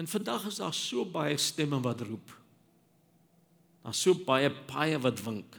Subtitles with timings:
[0.00, 2.30] En vandag is daar so baie stemme wat roep.
[3.84, 5.58] Daar's so baie paaie wat wink.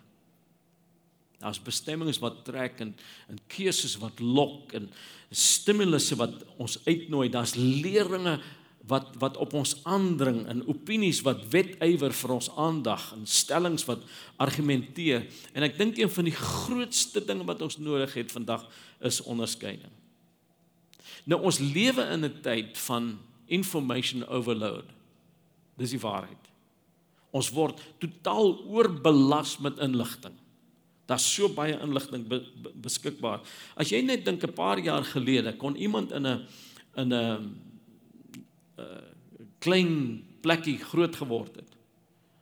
[1.41, 2.95] Daar's bestemmings wat trek en
[3.29, 4.89] en keuses wat lok en
[5.29, 7.29] stimulusse wat ons uitnooi.
[7.29, 8.39] Daar's leringe
[8.89, 14.01] wat wat op ons aandring en opinies wat wetywer vir ons aandag en stellings wat
[14.41, 15.27] argumenteer.
[15.53, 18.65] En ek dink een van die grootste dinge wat ons nodig het vandag
[19.05, 19.93] is onderskeiding.
[21.29, 23.19] Nou ons lewe in 'n tyd van
[23.51, 24.87] information overload.
[25.79, 26.49] Dis die waarheid.
[27.35, 30.35] Ons word totaal oorbelas met inligting.
[31.07, 33.41] Daar's so baie inligting be, be, beskikbaar.
[33.75, 36.47] As jy net dink 'n paar jaar gelede kon iemand in 'n
[36.95, 37.55] in 'n
[38.79, 38.85] uh,
[39.59, 41.71] klein plekkie groot geword het.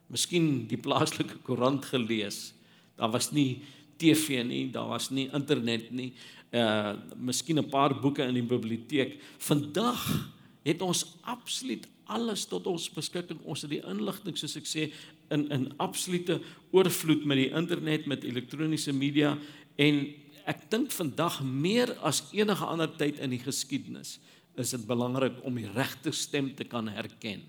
[0.06, 2.54] Miskien die plaaslike koerant gelees.
[2.96, 3.62] Daar was nie
[3.96, 6.12] TV nie, daar was nie internet nie.
[6.50, 9.20] Uh miskien 'n paar boeke in die biblioteek.
[9.38, 10.30] Vandag
[10.64, 13.38] het ons absoluut alles tot ons beskikking.
[13.46, 14.88] Ons het die inligting soos ek sê
[15.30, 16.40] in in absolute
[16.74, 19.36] oorvloed met die internet, met elektroniese media
[19.78, 20.02] en
[20.50, 24.18] ek dink vandag meer as enige ander tyd in die geskiedenis
[24.58, 27.44] is dit belangrik om die regte stem te kan herken.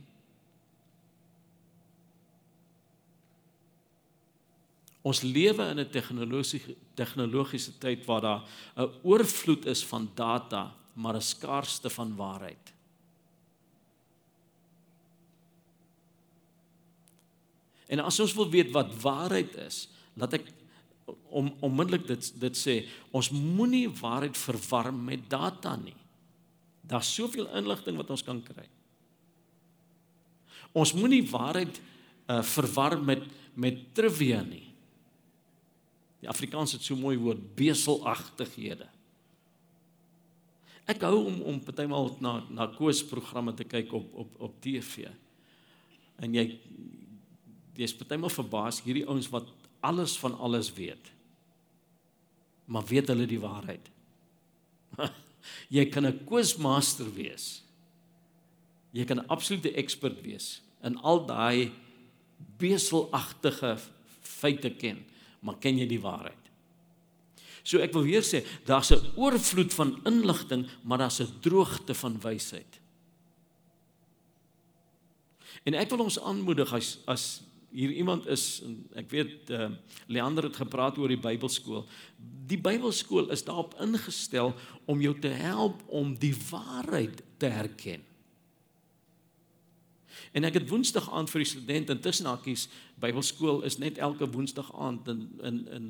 [5.01, 8.41] Ons lewe in 'n tegnologiese tegnologiese tyd waar daar
[8.77, 12.70] 'n oorvloed is van data, maar 'n skaarste van waarheid.
[17.91, 20.47] En as ons wil weet wat waarheid is, laat ek
[21.31, 22.75] om onmiddellik dit dit sê,
[23.15, 25.95] ons moenie waarheid verwarm met data nie.
[26.87, 28.67] Daar's soveel inligting wat ons kan kry.
[30.71, 33.27] Ons moenie waarheid uh, verwarm met
[33.59, 34.69] met trivia nie.
[36.23, 38.87] Die Afrikaans het so mooi woord beselagtighede.
[40.87, 45.09] Ek hou om om partymal na na koers programme te kyk op op op TV.
[46.21, 46.47] En jy
[47.81, 49.49] jy's partymal verbaas hierdie ouens wat
[49.81, 51.09] alles van alles weet.
[52.69, 53.89] Maar weet hulle die waarheid?
[55.77, 57.63] jy kan 'n quizmaster wees.
[58.93, 61.71] Jy kan 'n absolute ekspert wees in al daai
[62.57, 63.77] beselagtige
[64.21, 65.05] feite ken,
[65.41, 66.37] maar ken jy die waarheid?
[67.63, 72.19] So ek wil weer sê, daar's 'n oorvloed van inligting, maar daar's 'n droogte van
[72.21, 72.79] wysheid.
[75.63, 79.69] En ek wil ons aanmoedig as as hier iemand is en ek weet uh,
[80.11, 81.85] Leander het gepraat oor die Bybelskool.
[82.47, 84.53] Die Bybelskool is daarop ingestel
[84.85, 88.03] om jou te help om die waarheid te herken.
[90.31, 92.67] En ek het Woensdag aand vir die studente intussen hakies
[93.01, 95.87] Bybelskool is net elke Woensdag aand in in in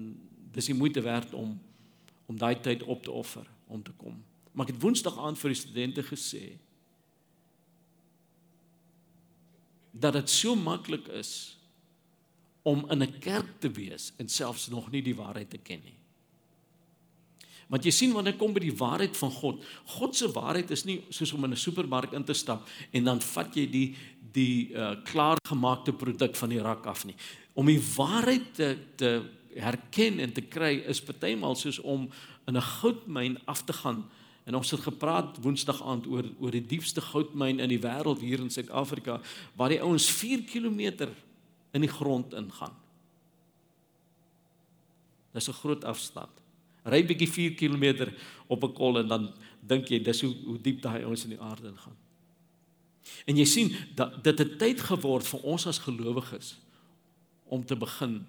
[0.51, 1.57] dis die moeite werd om
[2.25, 4.21] om daai tyd op te offer om te kom.
[4.51, 6.45] Maar ek het Woensdag aand vir die studente gesê
[9.91, 11.57] dat dit so maklik is
[12.63, 15.97] om in 'n kerk te wees en selfs nog nie die waarheid te ken nie.
[17.71, 19.63] Want jy sien wanneer kom by die waarheid van God,
[19.95, 23.21] God se waarheid is nie soos om in 'n supermark in te stap en dan
[23.21, 23.95] vat jy die
[24.33, 27.15] die uh, klaargemaakte produk van die rak af nie.
[27.53, 29.21] Om die waarheid te te
[29.55, 32.09] herken en te kry is partymal soos om
[32.47, 34.09] in 'n goudmyn af te gaan.
[34.43, 38.39] En ons het gepraat Woensdag aand oor oor die diepste goudmyn in die wêreld hier
[38.39, 39.21] in Suid-Afrika
[39.55, 41.07] waar die ouens 4 km
[41.71, 42.75] in die grond ingaan.
[45.31, 46.31] Dis 'n groot afstand.
[46.83, 48.11] Ry bietjie 4 km
[48.47, 51.41] op 'n kol en dan dink jy dis hoe hoe diep daai ouens in die
[51.41, 51.97] aarde ingaan.
[53.25, 56.59] En jy sien dat dit 'n tyd geword vir ons as gelowiges
[57.45, 58.25] om te begin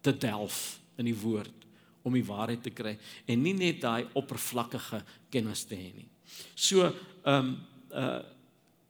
[0.00, 1.60] te delf in die woord
[2.02, 6.08] om die waarheid te kry en nie net daai oppervlakkige kennis te hê nie.
[6.54, 6.92] So,
[7.24, 7.58] ehm um,
[7.92, 8.22] uh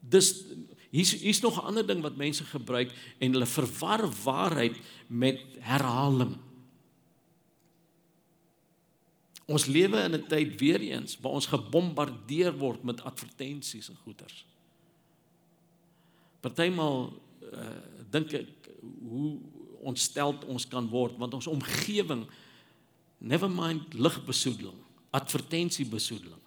[0.01, 0.45] dis
[0.91, 6.37] Hier's hier's nog 'n ander ding wat mense gebruik en hulle verwar waarheid met herhaling.
[9.47, 14.47] Ons lewe in 'n tyd weer eens waar ons gebombardeer word met advertensies en goeders.
[16.41, 17.21] Partymal
[17.53, 17.67] uh,
[18.11, 18.71] dink ek
[19.09, 19.39] hoe
[19.81, 22.27] ontsteld ons kan word want ons omgewing
[23.19, 24.79] never mind ligbesoedeling,
[25.11, 26.41] advertensiebesoedeling.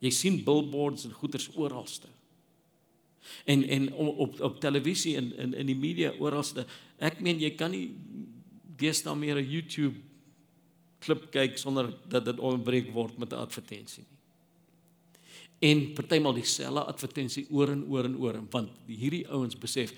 [0.00, 2.08] Jy sien billboards en goeders oralste.
[3.44, 6.66] En en op op televisie en in in die media oralste.
[6.98, 7.90] Ek meen jy kan nie
[8.80, 9.96] deesdae meer 'n YouTube
[11.00, 14.20] klip kyk sonder dat dit onderbreek word met 'n advertensie nie.
[15.60, 19.92] En partymal dieselfde advertensie oor en oor en oor want hierdie ouens besef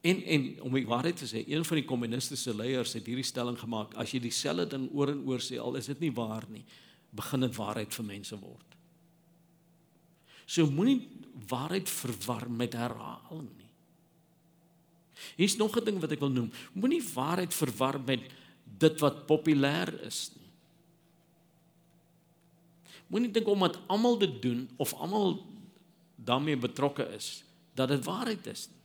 [0.00, 3.58] en en om die waarheid te sê, een van die kommunistiese leiers het hierdie stelling
[3.58, 6.64] gemaak: as jy dieselfde ding oor en oor sê, al is dit nie waar nie,
[7.10, 8.76] begin dit waarheid vir mense word.
[10.46, 11.00] So moenie
[11.48, 13.70] waarheid verwar met herhaling nie.
[15.36, 16.50] Hier's nog 'n ding wat ek wil noem.
[16.72, 18.20] Moenie waarheid verwar met
[18.78, 20.50] dit wat populêr is nie.
[23.06, 25.46] Moenie dink omdat almal dit doen of almal
[26.14, 27.44] daarmee betrokke is
[27.74, 28.76] dat dit waarheid is nie.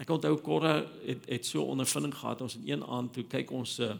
[0.00, 3.78] Ek onthou Korra het het so ondervinding gehad ons in een aand toe kyk ons
[3.78, 3.94] 'n uh,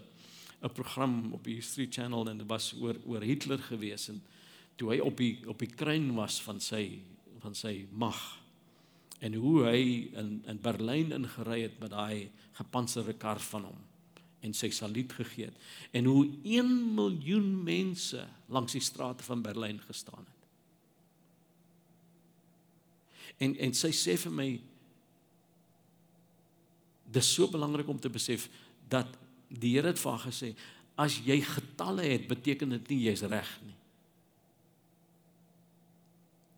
[0.61, 4.23] 'n program op die History Channel en dit was oor oor Hitler gewees en
[4.81, 6.85] toe hy op die op die kruin was van sy
[7.45, 8.19] van sy mag
[9.21, 9.83] en hoe hy
[10.17, 13.87] in in Berlyn ingery het met daai gepantserde kar van hom
[14.41, 19.81] en sy saluut gegee het en hoe 1 miljoen mense langs die strate van Berlyn
[19.85, 20.39] gestaan het.
[23.41, 24.49] En en sy sê vir my
[27.11, 28.49] dis so belangrik om te besef
[28.89, 29.19] dat
[29.49, 30.55] die Here het vir haar gesê
[31.01, 33.80] as jy getalle het beteken dit nie jy's reg nie.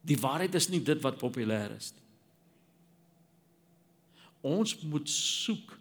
[0.03, 2.03] Die waarheid is nie dit wat populêr is nie.
[4.43, 5.77] Ons moet soek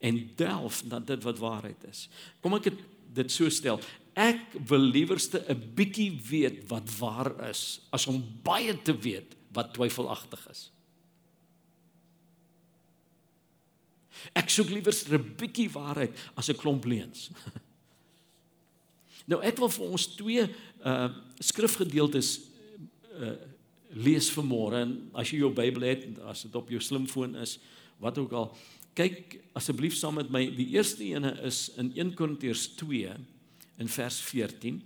[0.00, 2.06] en delf na dit wat waarheid is.
[2.40, 2.70] Kom ek
[3.12, 3.80] dit so stel.
[4.16, 9.74] Ek wil liewerste 'n bietjie weet wat waar is as om baie te weet wat
[9.74, 10.70] twyfelagtig is.
[14.34, 17.30] Ek soek liewer 'n bietjie waarheid as 'n klomp leuns.
[19.30, 20.48] nou ek wil vir ons twee
[20.84, 21.08] uh
[21.38, 22.40] skrifgedeeltes
[23.20, 23.49] uh
[23.94, 27.58] lees vanmôre en as jy jou Bybel het, as dit op jou slimfoon is,
[28.00, 28.50] wat ook al,
[28.98, 30.44] kyk asseblief saam met my.
[30.54, 33.14] Die eerste ene is in 1 Korintiërs 2
[33.80, 34.80] in vers 14.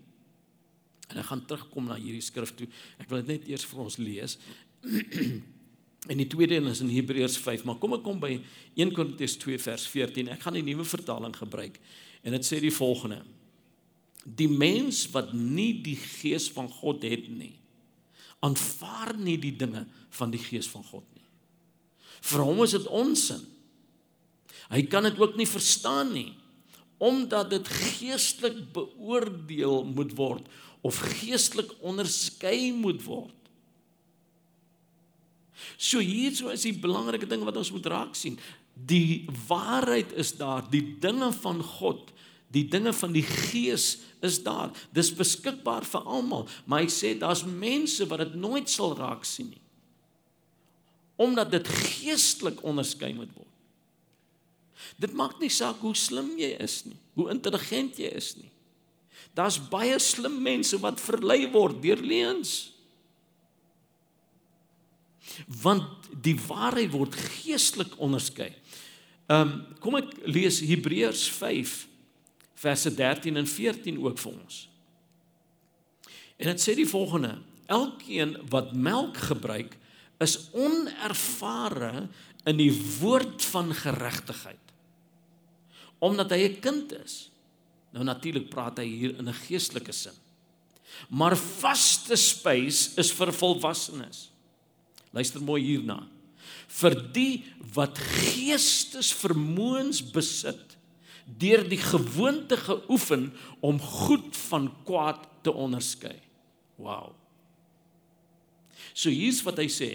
[1.12, 2.68] En ek gaan terugkom na hierdie skrif toe.
[3.00, 4.38] Ek wil dit net eers vir ons lees.
[6.04, 8.34] En die tweede een is in Hebreërs 5, maar kom ek kom by
[8.76, 10.26] 1 Korintiërs 2 vers 14.
[10.34, 11.78] Ek gaan die nuwe vertaling gebruik.
[12.20, 13.22] En dit sê die volgende:
[14.24, 17.54] Die mens wat nie die gees van God het nie,
[18.44, 21.24] aanvaar nie die dinge van die gees van God nie.
[22.24, 23.42] Vir hom is dit onsin.
[24.72, 26.30] Hy kan dit ook nie verstaan nie
[27.04, 30.46] omdat dit geestelik beoordeel moet word
[30.86, 33.34] of geestelik onderskei moet word.
[35.76, 38.38] So hierso is die belangrike ding wat ons moet raak sien.
[38.74, 42.12] Die waarheid is daar, die dinge van God,
[42.54, 44.72] die dinge van die Gees is daar.
[44.96, 49.52] Dis beskikbaar vir almal, maar hy sê daar's mense wat dit nooit sal raak sien
[49.52, 49.62] nie.
[51.20, 53.50] Omdat dit geestelik onderskei moet word.
[55.00, 58.50] Dit maak nie saak hoe slim jy is nie, hoe intelligent jy is nie.
[59.34, 62.74] Daar's baie slim mense wat verlei word deur leuns
[65.62, 68.52] want die waarheid word geestelik onderskei.
[69.32, 71.72] Ehm um, kom ek lees Hebreërs 5
[72.54, 74.68] verse 13 en 14 ook vir ons.
[76.36, 79.76] En dit sê die volgende: Elkeen wat melk gebruik
[80.22, 82.08] is onervare
[82.48, 84.58] in die woord van geregtigheid.
[85.98, 87.30] Omdat hy 'n kind is.
[87.92, 90.12] Nou natuurlik praat hy hier in 'n geestelike sin.
[91.08, 94.30] Maar vaste spys is vir volwassenes.
[95.10, 96.06] Luister mooi hierna.
[96.68, 100.73] Vir die wat geestesvermoëns besit
[101.24, 106.16] deur die gewoonte geoefen om goed van kwaad te onderskei.
[106.76, 107.14] Wow.
[108.92, 109.90] So hier's wat hy sê.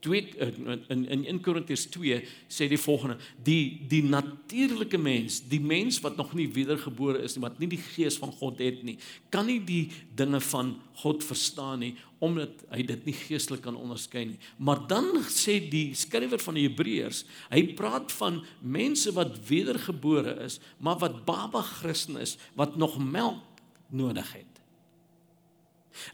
[0.00, 0.48] 2 eh,
[0.88, 6.16] in in 1 Korintiërs 2 sê die volgende: die die natuurlike mens, die mens wat
[6.16, 9.60] nog nie wedergebore is nie, wat nie die gees van God het nie, kan nie
[9.64, 14.38] die dinge van God verstaan nie omdat hy dit nie geestelik kan onderskei nie.
[14.60, 20.58] Maar dan sê die skrywer van die Hebreërs, hy praat van mense wat wedergebore is,
[20.84, 23.40] maar wat baba Christen is, wat nog melk
[23.88, 24.49] nodig het.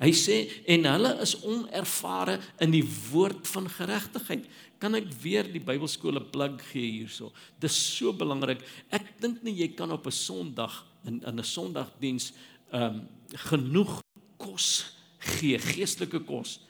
[0.01, 0.37] Hy sê
[0.75, 4.47] en hulle is onervare in die woord van geregtigheid.
[4.83, 7.33] Kan ek weer die Bybelskole plug gee hierso?
[7.61, 8.65] Dis so belangrik.
[8.95, 12.33] Ek dink nie jy kan op 'n Sondag in in 'n Sondagdiens
[12.73, 13.09] ehm um,
[13.51, 14.03] genoeg
[14.37, 16.61] kos gee, geestelike kos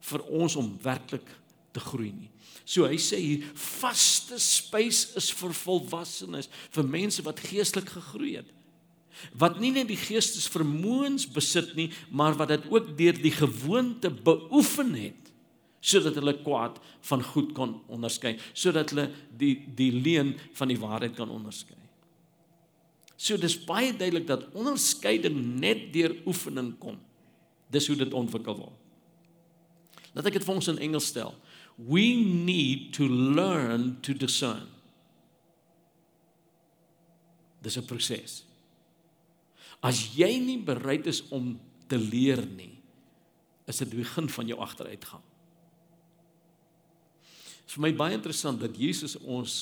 [0.00, 1.28] vir ons om werklik
[1.72, 2.30] te groei nie.
[2.64, 8.50] So hy sê hier vaste spys is vir volwassenes, vir mense wat geestelik gegroei het
[9.38, 14.94] wat nie net die geestesvermoëns besit nie, maar wat dit ook deur die gewoonte beoefen
[14.98, 15.20] het
[15.84, 21.12] sodat hulle kwaad van goed kan onderskei, sodat hulle die die leuen van die waarheid
[21.18, 21.76] kan onderskei.
[23.20, 26.96] So dis baie duidelik dat onderskeiding net deur oefening kom.
[27.72, 28.80] Dis hoe dit ontwikkel word.
[30.14, 31.34] Laat ek dit vir ons in Engels stel.
[31.76, 34.68] We need to learn to discern.
[37.64, 38.44] Dis 'n proses.
[39.84, 41.54] As jy nie bereid is om
[41.90, 42.72] te leer nie,
[43.68, 45.24] is dit die begin van jou agteruitgang.
[47.64, 49.58] Dit is vir my baie interessant dat Jesus ons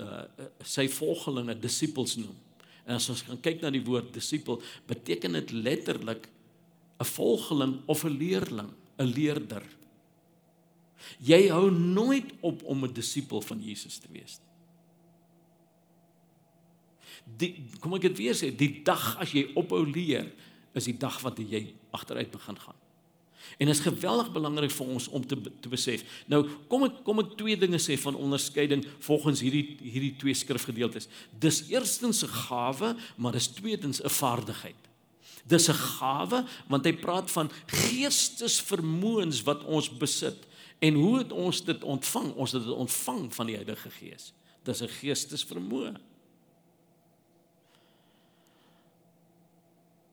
[0.00, 0.24] uh
[0.64, 2.36] sy volgelinge disippels noem.
[2.86, 6.28] En as ons gaan kyk na die woord disipel, beteken dit letterlik
[7.00, 9.62] 'n volgeling of 'n leerling, 'n leerder.
[11.18, 14.49] Jy hou nooit op om 'n disipel van Jesus te wees nie.
[17.38, 20.30] Die kom ek dit weer sê, die dag as jy ophou leer,
[20.74, 22.78] is die dag wat jy agteruit begin gaan.
[23.58, 26.04] En dit is geweldig belangrik vir ons om te te besef.
[26.30, 31.08] Nou, kom ek kom ek twee dinge sê van onderskeiding volgens hierdie hierdie twee skrifgedeeltes.
[31.40, 34.80] Dis eerstens 'n gawe, maar dis tweedens 'n vaardigheid.
[35.46, 40.46] Dis 'n gawe want hy praat van geestesvermoëns wat ons besit.
[40.78, 42.34] En hoe het ons dit ontvang?
[42.34, 44.32] Ons het dit ontvang van die Heilige Gees.
[44.64, 46.09] Dis 'n geestesvermoë.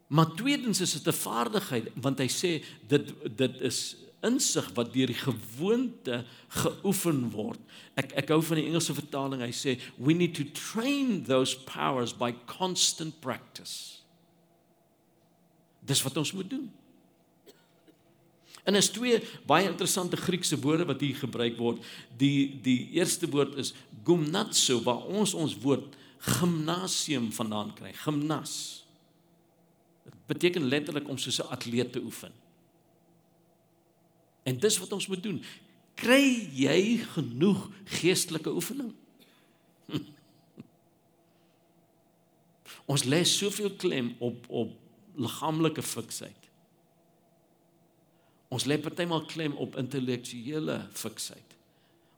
[0.07, 3.95] Maar tweedens is dit 'n vaardigheid want hy sê dit dit is
[4.25, 7.59] insig wat deur die gewoonte geoefen word.
[7.99, 9.41] Ek ek hou van die Engelse vertaling.
[9.41, 14.01] Hy sê we need to train those powers by constant practice.
[15.85, 16.71] Dis wat ons moet doen.
[18.67, 21.83] En is twee baie interessante Griekse woorde wat hier gebruik word.
[22.17, 23.73] Die die eerste woord is
[24.03, 27.93] gymnazo waar ons ons woord gimnasium vandaan kry.
[27.93, 28.86] Gimnas
[30.27, 32.31] beteken letterlik om soos 'n atleet te oefen.
[34.43, 35.43] En dis wat ons moet doen.
[35.95, 38.93] Kry jy genoeg geestelike oefening?
[39.85, 39.97] Hm.
[42.91, 44.75] Ons lê soveel klem op op
[45.17, 46.47] liggaamlike fiksheid.
[48.53, 51.55] Ons lê partymal klem op intellektuele fiksheid.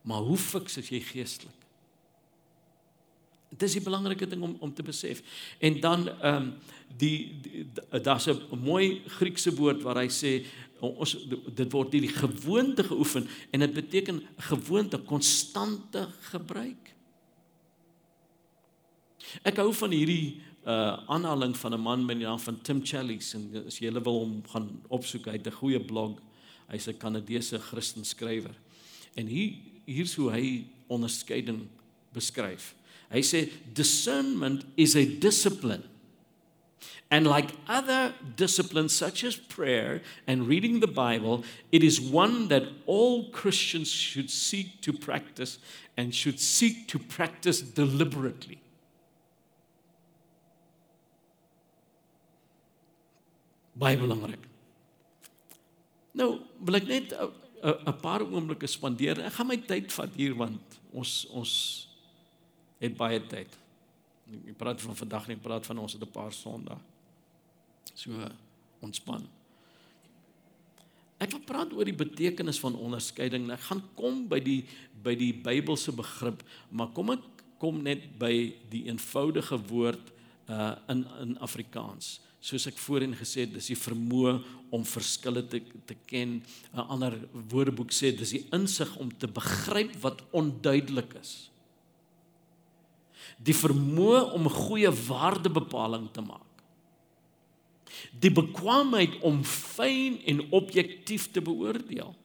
[0.02, 1.56] Maar hoe fiks is jy geestelik?
[3.50, 5.22] Dit is 'n belangrike ding om om te besef.
[5.60, 6.58] En dan ehm um,
[6.98, 7.66] die, die
[8.02, 10.46] daar's 'n mooi Griekse woord waar hy sê
[10.80, 11.18] ons
[11.56, 16.96] dit word hierdie gewoonte geoefen en dit beteken gewoonte konstante gebruik.
[19.44, 23.34] Ek hou van hierdie uh aanhaling van 'n man met die naam van Tim Challies
[23.34, 26.20] en as jy wil hom gaan opsoek hy het 'n goeie blog.
[26.68, 28.56] Hy's 'n Kanadese Christen skrywer.
[29.16, 29.56] En hier
[29.86, 31.68] hier's hoe hy onderskeiding
[32.14, 32.76] beskryf.
[33.10, 35.84] Hy sê discernment is a discipline.
[37.12, 42.64] And like other disciplines such as prayer and reading the Bible, it is one that
[42.86, 45.58] all Christians should seek to practice
[45.98, 48.60] and should seek to practice deliberately.
[53.80, 54.46] Baie belangrik.
[56.14, 57.14] Nou, wil ek net
[57.64, 59.20] 'n paar oomblikke spandeer.
[59.26, 61.88] Ek gaan my tyd vat hier want ons ons
[62.80, 63.50] het baie tyd.
[64.48, 66.78] Ek praat van vandag nie, ek praat van ons het 'n paar Sondae.
[68.00, 68.30] So
[68.86, 69.26] ontspan.
[71.20, 73.50] Ek wil praat oor die betekenis van onderskeiding.
[73.52, 74.62] Ek gaan kom by die
[75.04, 76.42] by die Bybelse begrip,
[76.72, 77.26] maar kom ek
[77.60, 78.32] kom net by
[78.72, 80.16] die eenvoudige woord
[80.48, 82.20] uh in in Afrikaans.
[82.40, 84.38] Soos ek voorheen gesê het, dis die vermoë
[84.72, 86.40] om verskille te te ken.
[86.72, 87.20] 'n Ander
[87.52, 91.50] woordeboek sê dis die insig om te begryp wat onduidelik is
[93.40, 96.49] die vermoë om 'n goeie waardebepaling te maak.
[98.20, 102.16] Die bekwaamheid om fyn en objektief te beoordeel.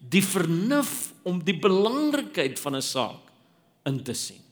[0.00, 3.30] Die vernuf om die belangrikheid van 'n saak
[3.84, 4.42] in te sien.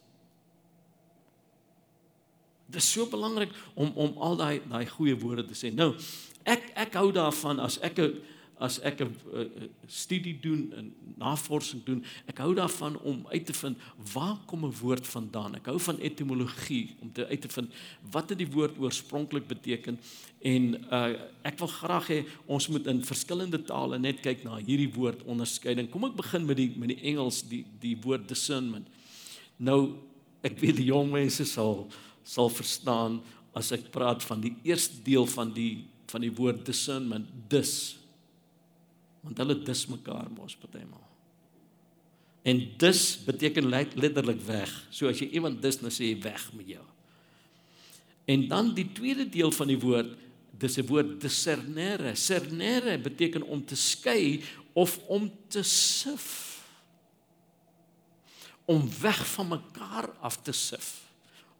[2.69, 5.73] Dit is so belangrik om om al daai daai goeie woorde te sê.
[5.73, 5.95] Nou,
[6.45, 8.21] ek ek hou daarvan as ek 'n
[8.59, 9.15] as ek 'n
[9.87, 13.79] studie doen en navorsing doen, ek hou daarvan om uit te vind
[14.13, 15.55] waar kom 'n woord vandaan.
[15.55, 17.73] Ek hou van etimologie om te uit te vind
[18.11, 19.99] wat het die woord oorspronklik beteken
[20.41, 24.93] en uh, ek wil graag hê ons moet in verskillende tale net kyk na hierdie
[24.95, 25.91] woord onderskeiding.
[25.91, 28.87] Kom ek begin met die met die Engels die die woord discernment.
[29.57, 29.99] Nou
[30.43, 31.89] ek weet die jong mense sal
[32.23, 33.23] sal verstaan
[33.55, 37.99] as ek praat van die eerste deel van die van die woord discernment dis
[39.25, 41.03] want hulle dis mekaar mos partymal.
[42.49, 44.71] En dis beteken letterlik weg.
[44.95, 46.85] So as jy iemand dis dan sê jy weg met jou.
[48.29, 50.15] En dan die tweede deel van die woord,
[50.59, 52.15] dis 'n woord discernere.
[52.15, 56.57] Cernere beteken om te skei of om te sif.
[58.65, 61.03] Om weg van mekaar af te sif.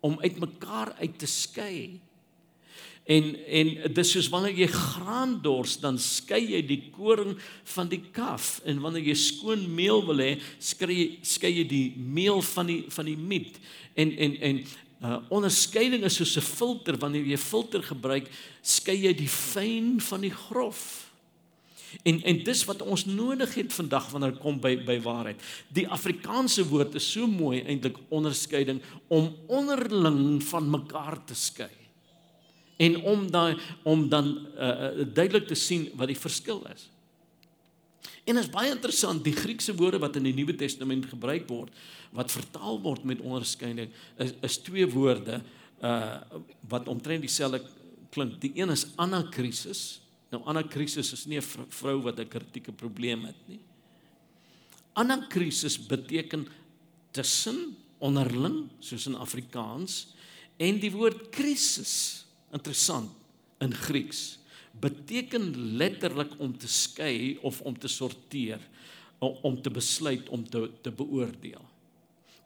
[0.01, 2.01] Om uit mekaar uit te skei.
[3.09, 7.39] En en dis soos wanneer jy graan dors, dan skei jy die koring
[7.73, 11.87] van die kaf en wanneer jy skoon meel wil hê, skei jy skei jy die
[11.97, 13.57] meel van die van die miet.
[13.97, 14.61] En en en
[14.99, 18.29] uh onderskeiding is soos 'n filter wanneer jy filter gebruik,
[18.63, 21.09] skei jy die fyn van die grof.
[22.05, 25.41] En en dis wat ons nodig het vandag wanneer dit kom by by waarheid.
[25.73, 31.78] Die Afrikaanse woord is so mooi eintlik onderskeiding om onderling van mekaar te skei.
[32.79, 36.87] En om daai om dan uh, uh, duidelik te sien wat die verskil is.
[38.29, 41.73] En is baie interessant, die Griekse woorde wat in die Nuwe Testament gebruik word,
[42.15, 45.43] wat vertaal word met onderskeiding, is is twee woorde
[45.83, 46.21] uh
[46.69, 47.63] wat omtrent dieselfde
[48.15, 48.41] klink.
[48.43, 50.01] Die een is anakrisis
[50.33, 53.61] Nou anakrisis is nie 'n vrou wat 'n kritieke probleem het nie.
[54.93, 56.47] Anakrisis beteken
[57.13, 60.15] tussen onderling soos in Afrikaans
[60.57, 62.18] en die woord krisis
[62.55, 63.11] interessant
[63.65, 64.39] in Grieks
[64.79, 65.51] beteken
[65.81, 68.63] letterlik om te skei of om te sorteer
[69.19, 71.65] om te besluit om te te beoordeel.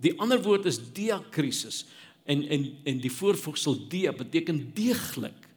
[0.03, 1.85] Die ander woord is diakrisis
[2.25, 5.49] en en en die voorvoegsel dia beteken deeglik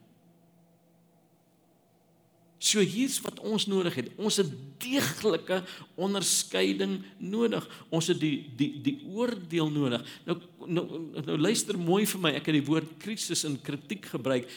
[2.65, 4.07] So hier's wat ons nodig het.
[4.17, 4.50] Ons het
[4.81, 5.60] deeglike
[6.01, 7.65] onderskeiding nodig.
[7.93, 10.05] Ons het die die die oordeel nodig.
[10.25, 10.86] Nou nou
[11.27, 12.34] nou luister mooi vir my.
[12.39, 14.50] Ek het die woord krisis en kritiek gebruik.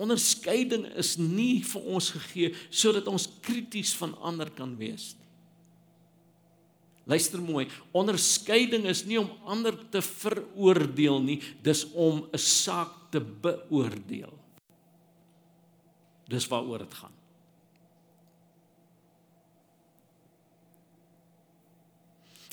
[0.00, 5.28] Onderskeiding is nie vir ons gegee sodat ons krities van ander kan wees nie.
[7.12, 7.66] Luister mooi.
[7.92, 14.41] Onderskeiding is nie om ander te veroordeel nie, dis om 'n saak te beoordeel.
[16.32, 17.12] Dis waaroor dit gaan.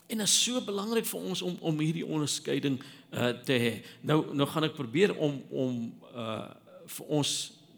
[0.10, 2.80] En dit is so belangrik vir ons om om hierdie onderskeiding
[3.14, 3.74] uh te hê.
[4.02, 5.80] Nou nou gaan ek probeer om om
[6.16, 6.50] uh
[6.90, 7.32] vir ons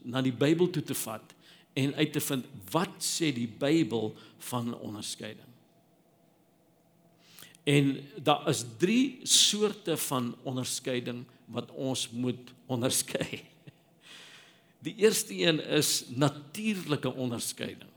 [0.08, 1.34] na die Bybel toe te vat
[1.76, 4.14] en uit te vind wat sê die Bybel
[4.48, 5.50] van onderskeiding.
[7.68, 13.44] En daar is 3 soorte van onderskeiding wat ons moet onderskei.
[14.82, 17.90] Die eerste een is natuurlike onderskeiding.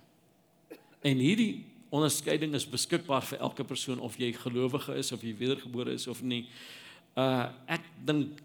[1.01, 5.95] En hierdie onderskeiding is beskikbaar vir elke persoon of jy gelowige is of jy wedergebore
[5.97, 6.45] is of nie.
[7.17, 8.43] Uh ek dink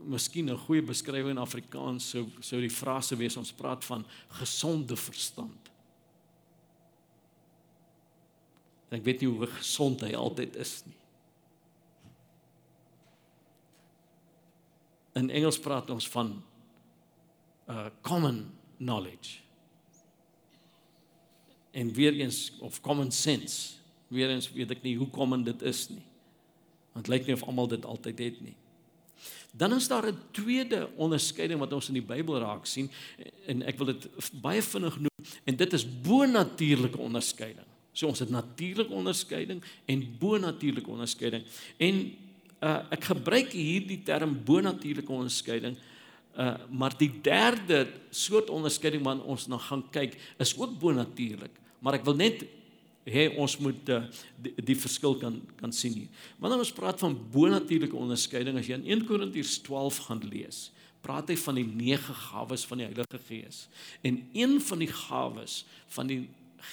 [0.00, 4.04] miskien 'n goeie beskrywing in Afrikaans sou sou die frase wees ons praat van
[4.40, 5.70] gesonde verstand.
[8.90, 10.96] Ek weet nie hoe gesond hy altyd is nie.
[15.14, 16.42] In Engels praat ons van
[17.70, 19.38] uh common knowledge.
[21.70, 23.72] En weer eens of common sense.
[24.08, 26.02] Weer eens weet ek nie hoe common dit is nie.
[26.92, 28.56] Want lyk nie of almal dit altyd het nie.
[29.50, 32.90] Dan is daar 'n tweede onderskeiding wat ons in die Bybel raak sien
[33.46, 34.08] en ek wil dit
[34.40, 37.66] baie vinnig noem en dit is bo-natuurlike onderskeiding.
[37.92, 41.44] So ons het natuurlike onderskeiding en bo-natuurlike onderskeiding.
[41.76, 42.16] En
[42.60, 45.90] uh, ek gebruik hierdie term bo-natuurlike onderskeiding Uh
[46.70, 51.52] maar die derde soort onderskeiding wat ons nog gaan kyk is ook bonatuurlik.
[51.80, 52.44] Maar ek wil net
[53.10, 54.02] hê ons moet uh,
[54.40, 56.26] die, die verskil kan kan sien hier.
[56.38, 60.68] Wanneer ons praat van bonatuurlike onderskeiding as jy in 1 Korintiërs 12 gaan lees,
[61.00, 63.64] praat hy van die nege gawes van die Heilige Gees.
[64.04, 65.62] En een van die gawes
[65.96, 66.22] van die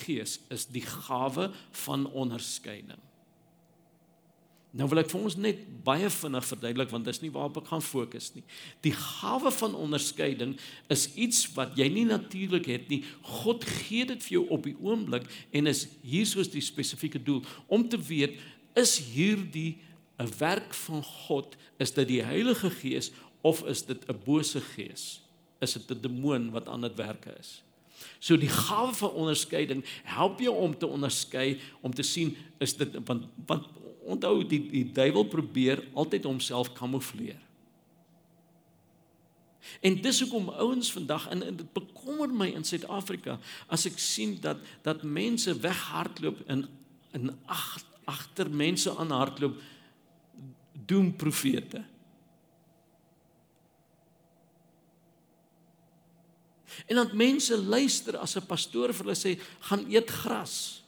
[0.04, 1.48] Gees is die gawe
[1.86, 3.00] van onderskeiding.
[4.78, 7.72] Nou wil ek vir ons net baie vinnig verduidelik want dit is nie waarop ek
[7.72, 8.44] gaan fokus nie.
[8.86, 10.54] Die gawe van onderskeiding
[10.94, 13.02] is iets wat jy nie natuurlik het nie.
[13.42, 17.42] God gee dit vir jou op die oomblik en is hier soos die spesifieke doel
[17.74, 18.38] om te weet
[18.78, 19.80] is hierdie
[20.20, 23.12] 'n werk van God, is dit die Heilige Gees
[23.42, 25.22] of is dit 'n bose gees?
[25.62, 27.64] Is dit 'n demoon wat aan dit werke is?
[28.20, 32.98] So die gawe van onderskeiding help jou om te onderskei om te sien is dit
[33.06, 33.66] want want
[34.08, 37.40] onthou die die duiwel probeer altyd homself kamoufleer.
[39.84, 43.36] En dis hoekom ouens vandag en dit bekommer my in Suid-Afrika
[43.68, 46.68] as ek sien dat dat mense weghardloop in
[47.16, 49.60] in ag agter mense aan hardloop
[50.88, 51.84] doemprofete.
[56.86, 60.84] En dan mense luister as 'n pastoor vir hulle sê gaan eet gras.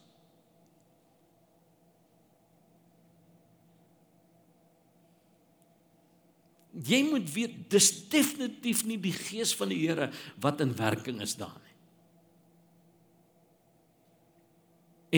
[6.88, 11.36] Jy moet weet dis definitief nie die gees van die Here wat in werking is
[11.40, 11.70] daar nie.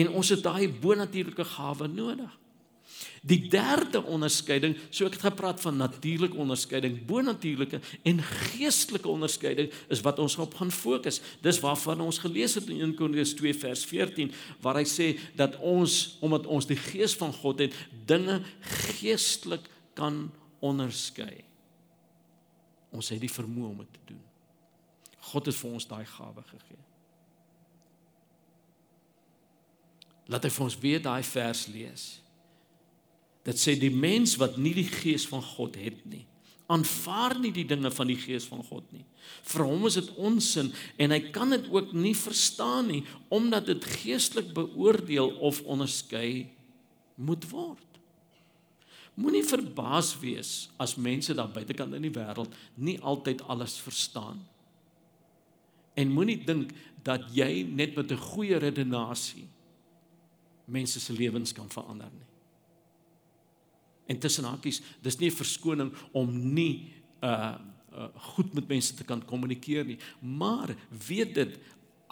[0.02, 2.38] En ons het daai bonatuurlike gawe nodig.
[3.22, 10.02] Die derde onderskeiding, so ek het gepraat van natuurlike onderskeiding, bonatuurlike en geestelike onderskeiding is
[10.02, 11.20] wat ons op gaan fokus.
[11.44, 15.54] Dis waarvan ons gelees het in 1 Korintiërs 2 vers 14 waar hy sê dat
[15.60, 17.78] ons omdat ons die gees van God het,
[18.10, 18.40] dinge
[18.90, 20.24] geestelik kan
[20.58, 21.51] onderskei.
[22.92, 24.24] Ons het die vermoë om dit te doen.
[25.32, 26.82] God het vir ons daai gawe gegee.
[30.30, 32.04] Laat hy vir ons weer daai vers lees.
[33.46, 36.22] Dit sê die mens wat nie die gees van God het nie,
[36.70, 39.02] aanvaar nie die dinge van die gees van God nie.
[39.50, 43.02] Vir hom is dit onsin en hy kan dit ook nie verstaan nie
[43.34, 46.48] omdat dit geestelik beoordeel of onderskei
[47.18, 47.91] moet word.
[49.14, 54.40] Moenie verbaas wees as mense daar buitekant in die wêreld nie altyd alles verstaan.
[55.94, 56.72] En moenie dink
[57.04, 59.48] dat jy net met 'n goeie redenasie
[60.64, 62.26] mense se lewens kan verander nie.
[64.06, 67.58] En tussen hakies, dis nie 'n verskoning om nie uh,
[67.92, 70.74] uh goed met mense te kan kommunikeer nie, maar
[71.06, 71.58] weet dit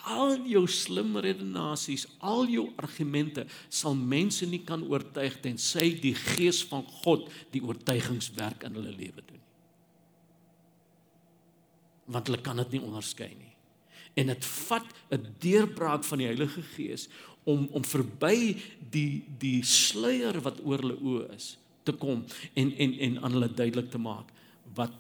[0.09, 6.63] al jou slim redenasies, al jou argumente sal mense nie kan oortuig tensy die gees
[6.71, 9.47] van God die oortuigingswerk in hulle lewe doen nie.
[12.11, 13.55] Want hulle kan dit nie onderskei nie.
[14.19, 17.09] En dit vat 'n deurbraak van die Heilige Gees
[17.45, 18.57] om om verby
[18.91, 23.55] die die sluier wat oor hulle oë is te kom en en en aan hulle
[23.55, 24.33] duidelik te maak
[24.75, 24.93] wat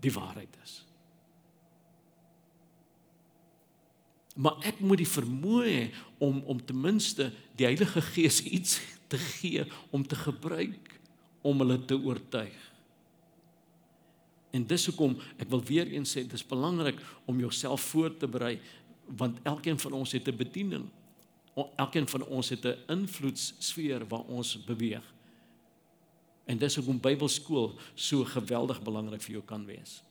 [0.00, 0.85] die waarheid is.
[4.36, 5.82] Maar ek moet die vermoë hê
[6.22, 10.92] om om ten minste die Heilige Gees iets te gee om te gebruik
[11.46, 12.56] om hulle te oortuig.
[14.52, 18.58] En dis hoekom ek wil weer eens sê dis belangrik om jouself voor te berei
[19.06, 20.86] want elkeen van ons het 'n bediening.
[21.76, 25.04] Elkeen van ons het 'n invloedssfeer waar ons beweeg.
[26.44, 30.02] En dis hoekom Bybelskool so geweldig belangrik vir jou kan wees.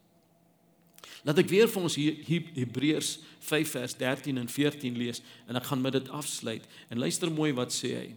[1.25, 3.15] Laat ek weer vir ons Hebreërs
[3.47, 6.65] 5 vers 13 en 14 lees en ek gaan met dit afsluit.
[6.89, 8.09] En luister mooi wat sê hy.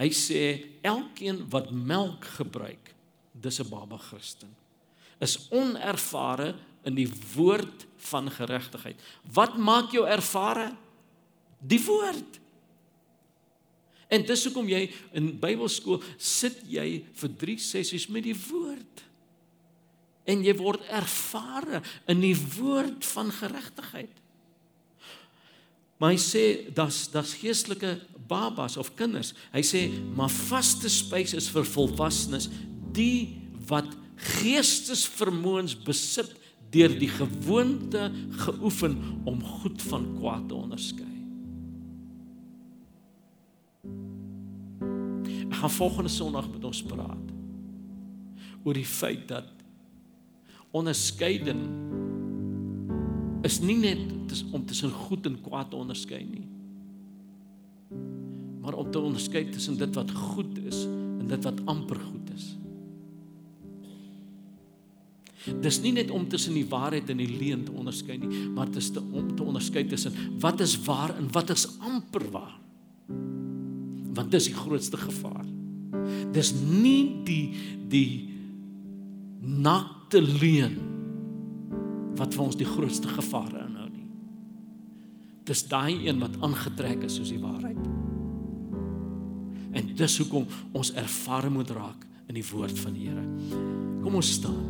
[0.00, 0.42] Hy sê
[0.82, 2.94] elkeen wat melk gebruik,
[3.32, 4.48] dis 'n baba Christen.
[5.20, 8.98] Is onervare in die woord van geregtigheid.
[9.32, 10.72] Wat maak jou ervare?
[11.60, 12.40] Die woord.
[14.12, 19.04] En dis hoekom jy in Bybelskool sit jy vir 3 sessies met die woord.
[20.28, 24.20] En jy word ervare in die woord van geregtigheid.
[25.98, 27.96] Maar hy sê dat's dat's geestelike
[28.30, 29.32] babas of kinders.
[29.54, 32.48] Hy sê maar vaste spys is vir volwassenes,
[32.94, 33.38] die
[33.70, 33.90] wat
[34.42, 36.34] geestesvermoëns besit
[36.72, 38.08] deur die gewoonte
[38.46, 38.96] geoefen
[39.28, 41.12] om goed van kwaad te onderskei.
[45.62, 47.28] gaan volgende Sondag met ons praat
[48.64, 49.61] oor die feit dat
[50.72, 51.62] onderskeiding
[53.42, 56.46] is nie net om tussen goed en kwaad te onderskei nie
[58.62, 62.44] maar om te onderskei tussen dit wat goed is en dit wat amper goed is.
[65.60, 68.78] Dis nie net om tussen die waarheid en die leuen te onderskei nie, maar dit
[68.78, 72.58] is te, om te onderskei tussen wat is waar en wat is amper waar
[74.12, 75.46] want dis die grootste gevaar.
[76.36, 77.46] Dis nie die
[77.88, 78.08] die
[80.12, 80.74] nakte leuen
[82.18, 84.08] wat vir ons die grootste gevaar inhou nie.
[85.48, 87.80] Dis daai een wat aangetrek is soos die waarheid.
[89.72, 90.44] En dis hoekom
[90.76, 93.24] ons ervare moet raak in die woord van die Here.
[94.04, 94.60] Kom ons staan.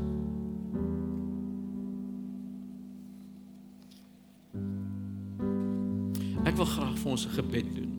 [6.47, 7.93] Ek wil graag vir ons 'n gebed doen.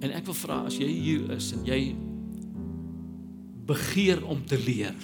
[0.00, 1.94] En ek wil vra as jy hier is en jy
[3.66, 4.94] begeer om te leer.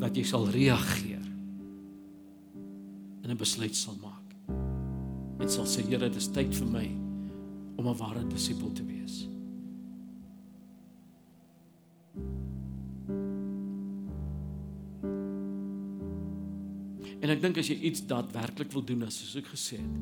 [0.00, 1.24] Dat jy sal reageer.
[3.22, 4.26] En 'n besluit sal maak.
[5.38, 6.86] En sal sê Here, dit is tyd vir my
[7.76, 9.28] om 'n ware disipel te wees.
[17.20, 19.96] En ek dink as jy iets daadwerklik wil doen, as ek gesê het,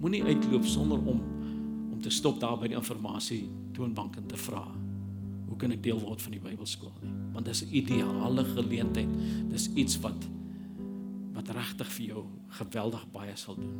[0.00, 1.39] moenie uitloop sonder om
[2.00, 3.42] om te stop daar by die informasie
[3.76, 4.62] toonbank en te vra.
[5.50, 7.12] Hoe kan ek deel word van die Bybelskool nie?
[7.34, 9.10] Want dis 'n ideale geleentheid.
[9.50, 10.24] Dis iets wat
[11.34, 13.76] wat regtig vir jou geweldig baie sal doen.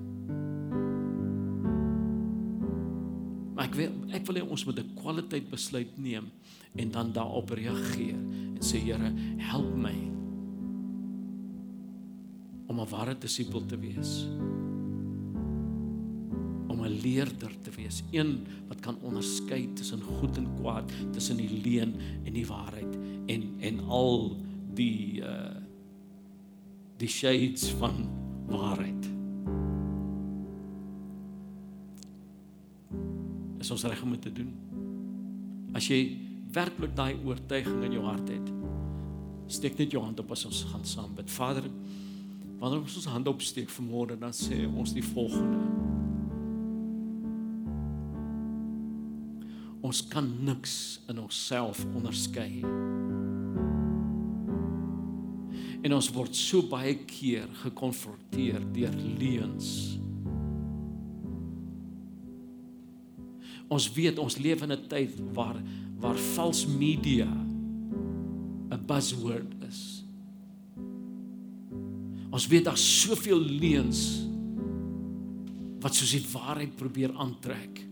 [3.54, 6.30] Maar ek wil ek wil hê ons moet 'n kwaliteit besluit neem
[6.76, 8.20] en dan daarop reageer
[8.56, 9.96] en sê Here, help my
[12.68, 14.28] om 'n ware disipel te wees.
[17.02, 22.32] Leerder te wees, een wat kan onderskei tussen goed en kwaad, tussen die leuen en
[22.36, 22.98] die waarheid
[23.30, 24.36] en en al
[24.74, 25.56] die uh
[27.00, 28.02] die shades van
[28.50, 29.08] waarheid.
[33.60, 34.50] is ons reg om dit te doen.
[35.76, 36.00] As jy
[36.54, 38.50] werklik daai oortuiging in jou hart het,
[39.50, 41.30] steek net jou hand op as ons gaan saam bid.
[41.30, 41.68] Vader,
[42.58, 45.89] wanneer ons ons hand opsteek vanmôre, dan sê ons die volgende.
[49.90, 52.60] Ons kan niks in onsself onderskei.
[55.82, 59.72] En ons word so baie keer gekonfronteer deur leuns.
[63.70, 65.58] Ons weet ons leef in 'n tyd waar
[65.98, 70.04] waar vals media 'n buzzword is.
[72.30, 74.22] Ons weet daar's soveel leuns
[75.82, 77.90] wat soos die waarheid probeer aantrek.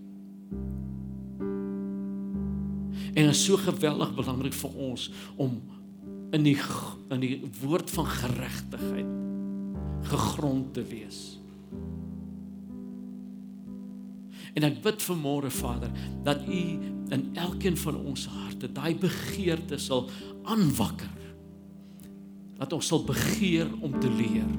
[3.14, 5.58] En dit is so geweldig belangrik vir ons om
[6.36, 6.58] in die
[7.08, 9.14] in die woord van geregtigheid
[10.08, 11.38] gegrond te wees.
[14.56, 15.92] En ek bid vir môre Vader
[16.26, 16.62] dat U
[17.14, 20.08] in elkeen van ons harte daai begeerte sal
[20.48, 21.14] aanwakker.
[22.58, 24.50] Dat ons sal begeer om te leer.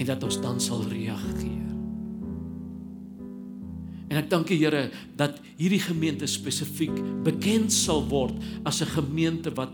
[0.00, 1.49] En dat ons dan sal reageer.
[4.10, 8.34] En ek dank U Here dat hierdie gemeente spesifiek bekend sal word
[8.66, 9.70] as 'n gemeente wat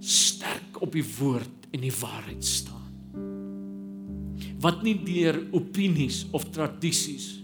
[0.00, 2.74] sterk op die woord en die waarheid staan.
[4.60, 7.42] Wat nie deur opinies of tradisies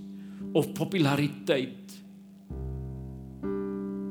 [0.52, 2.02] of populariteit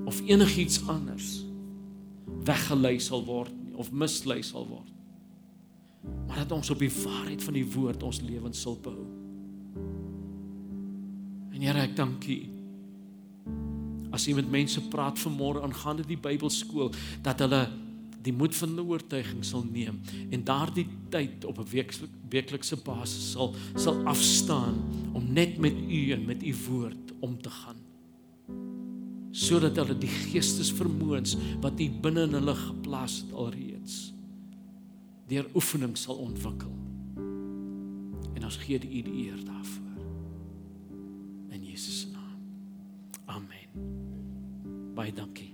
[0.05, 1.45] of enigiets anders
[2.45, 4.89] weggelei sal word nie of mislei sal word.
[6.27, 9.20] Maar dat ons op die waarheid van die woord ons lewens sal bou.
[11.61, 12.39] En Here, ek dank U.
[14.17, 16.89] As met mense praat vanmôre aangaande die Bybelskool,
[17.21, 17.67] dat hulle
[18.25, 19.99] die moed van die oortuiging sal neem
[20.33, 24.75] en daardie tyd op 'n weeklik, weeklikse basis sal sal afstaan
[25.13, 27.77] om net met U en met U woord om te gaan.
[29.31, 34.13] Sodat hulle die geestesvermoëns wat U binne in hulle geplaas het alreeds
[35.27, 36.73] deur oefening sal ontwikkel.
[38.33, 39.80] En ons gee U die eer daarvoor.
[43.75, 45.50] Baie dankie.